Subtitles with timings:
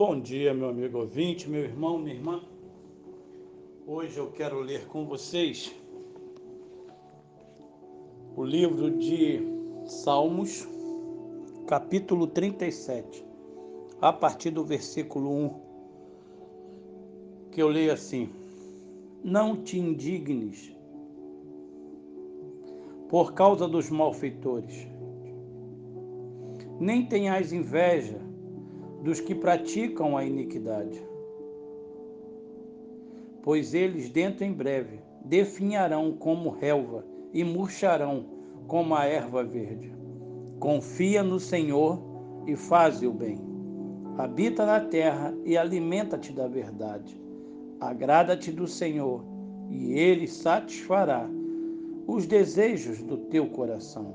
[0.00, 2.40] Bom dia, meu amigo ouvinte, meu irmão, minha irmã.
[3.86, 5.76] Hoje eu quero ler com vocês
[8.34, 9.42] o livro de
[9.84, 10.66] Salmos,
[11.66, 13.22] capítulo 37,
[14.00, 15.54] a partir do versículo 1,
[17.52, 18.30] que eu leio assim:
[19.22, 20.74] Não te indignes
[23.10, 24.88] por causa dos malfeitores,
[26.80, 28.29] nem tenhas inveja
[29.02, 31.02] dos que praticam a iniquidade.
[33.42, 38.26] Pois eles, dentro em breve, definharão como relva e murcharão
[38.66, 39.94] como a erva verde.
[40.58, 41.98] Confia no Senhor
[42.46, 43.40] e faze o bem.
[44.18, 47.18] Habita na terra e alimenta-te da verdade.
[47.80, 49.24] Agrada-te do Senhor
[49.70, 51.26] e ele satisfará
[52.06, 54.14] os desejos do teu coração.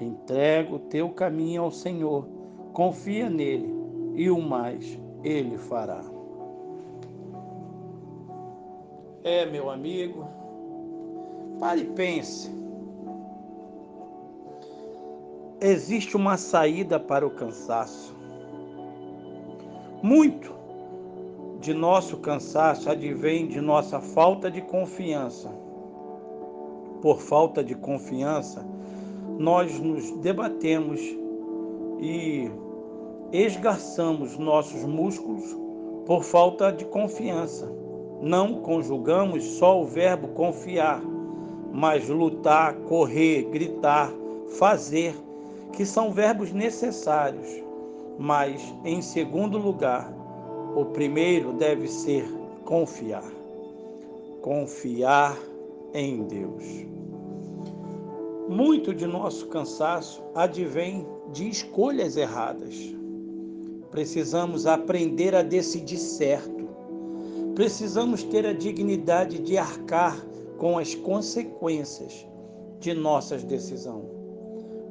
[0.00, 2.28] Entrega o teu caminho ao Senhor,
[2.72, 3.81] confia nele
[4.14, 6.02] e o mais ele fará.
[9.24, 10.26] É, meu amigo,
[11.60, 12.50] pare e pense.
[15.60, 18.16] Existe uma saída para o cansaço.
[20.02, 20.52] Muito
[21.60, 25.48] de nosso cansaço advém de nossa falta de confiança.
[27.00, 28.66] Por falta de confiança,
[29.38, 31.00] nós nos debatemos
[32.00, 32.50] e
[33.32, 35.56] esgarçamos nossos músculos
[36.04, 37.66] por falta de confiança.
[38.20, 41.02] Não conjugamos só o verbo confiar,
[41.72, 44.12] mas lutar, correr, gritar,
[44.58, 45.14] fazer,
[45.72, 47.48] que são verbos necessários.
[48.18, 50.12] Mas, em segundo lugar,
[50.76, 52.24] o primeiro deve ser
[52.66, 53.24] confiar.
[54.42, 55.36] Confiar
[55.94, 56.86] em Deus.
[58.48, 63.01] Muito de nosso cansaço advém de escolhas erradas.
[63.92, 66.66] Precisamos aprender a decidir certo.
[67.54, 70.18] Precisamos ter a dignidade de arcar
[70.56, 72.26] com as consequências
[72.80, 74.08] de nossas decisões.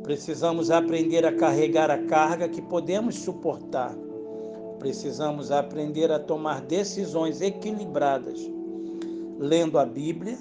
[0.04, 3.96] Precisamos aprender a carregar a carga que podemos suportar.
[4.78, 8.40] Precisamos aprender a tomar decisões equilibradas,
[9.40, 10.38] lendo a Bíblia,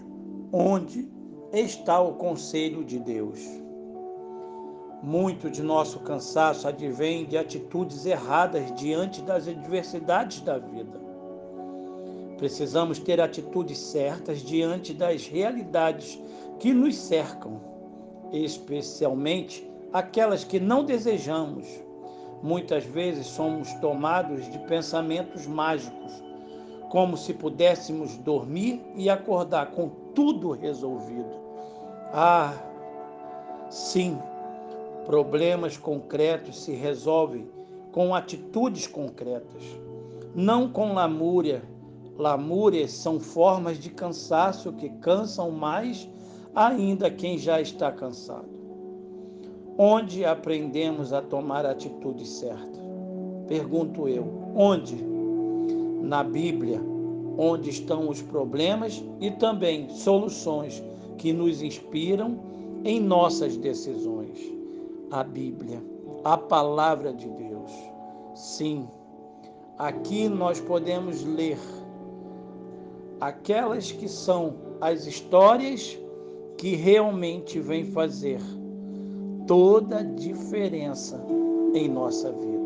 [0.52, 1.08] onde
[1.50, 3.40] está o conselho de Deus.
[5.02, 11.00] Muito de nosso cansaço advém de atitudes erradas diante das adversidades da vida.
[12.36, 16.20] Precisamos ter atitudes certas diante das realidades
[16.58, 17.60] que nos cercam,
[18.30, 21.66] especialmente aquelas que não desejamos.
[22.42, 26.12] Muitas vezes somos tomados de pensamentos mágicos,
[26.90, 31.40] como se pudéssemos dormir e acordar com tudo resolvido.
[32.12, 32.54] Ah,
[33.70, 34.18] sim,
[35.10, 37.44] Problemas concretos se resolvem
[37.90, 39.60] com atitudes concretas,
[40.36, 41.64] não com lamúria.
[42.16, 46.08] Lamúrias são formas de cansaço que cansam mais
[46.54, 48.48] ainda quem já está cansado.
[49.76, 52.78] Onde aprendemos a tomar a atitude certa?
[53.48, 54.94] Pergunto eu, onde?
[56.02, 56.80] Na Bíblia,
[57.36, 60.80] onde estão os problemas e também soluções
[61.18, 62.38] que nos inspiram
[62.84, 64.59] em nossas decisões
[65.10, 65.82] a Bíblia,
[66.24, 67.72] a palavra de Deus.
[68.34, 68.88] Sim,
[69.78, 71.58] aqui nós podemos ler
[73.20, 75.98] aquelas que são as histórias
[76.56, 78.40] que realmente vêm fazer
[79.46, 81.20] toda a diferença
[81.74, 82.60] em nossa vida.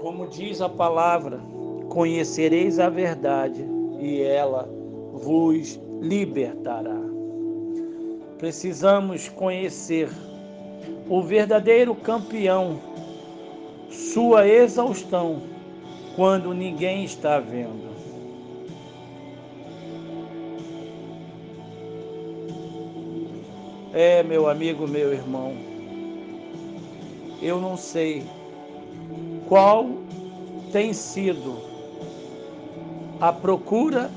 [0.00, 1.40] Como diz a palavra,
[1.88, 3.64] conhecereis a verdade
[4.00, 4.68] e ela
[5.12, 6.98] vos libertará.
[8.38, 10.08] Precisamos conhecer
[11.08, 12.80] o verdadeiro campeão,
[13.90, 15.42] sua exaustão,
[16.14, 17.88] quando ninguém está vendo.
[23.94, 25.54] É, meu amigo, meu irmão,
[27.40, 28.22] eu não sei
[29.48, 29.88] qual
[30.70, 31.56] tem sido
[33.20, 34.10] a procura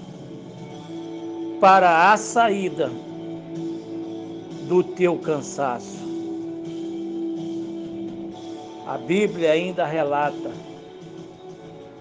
[1.60, 2.92] para a saída
[4.68, 6.11] do teu cansaço.
[8.92, 10.52] A Bíblia ainda relata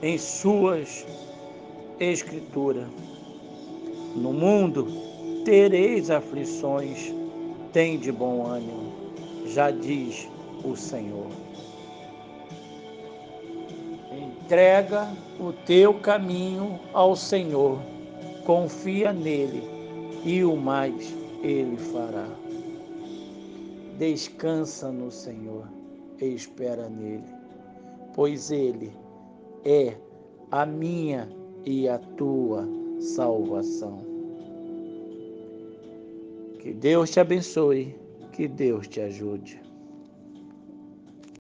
[0.03, 1.07] em suas
[2.01, 2.89] escrituras:
[4.17, 4.89] No mundo
[5.45, 7.15] tereis aflições,
[7.73, 8.93] tem de bom ânimo,
[9.47, 10.29] já diz
[10.65, 11.29] o Senhor.
[14.11, 17.79] Entrega o teu caminho ao Senhor,
[18.45, 19.63] confia nele
[20.25, 22.27] e o mais ele fará.
[23.97, 25.80] Descansa no Senhor
[26.21, 27.25] e espera nele,
[28.15, 28.93] pois ele
[29.65, 29.97] é
[30.51, 31.29] a minha
[31.65, 32.69] e a tua
[32.99, 34.01] salvação.
[36.59, 37.97] Que Deus te abençoe,
[38.33, 39.70] que Deus te ajude.